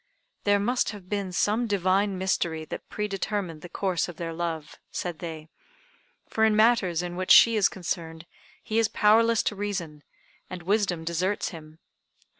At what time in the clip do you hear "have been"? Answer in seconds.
0.89-1.31